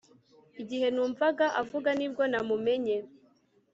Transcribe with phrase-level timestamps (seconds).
[0.61, 2.97] igihe numvaga avuga ni bwo namumenye